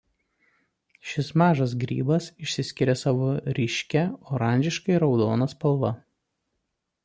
[1.09, 4.05] Šis mažas grybas išsiskiria savo ryškia
[4.39, 5.97] oranžiškai raudona spalva.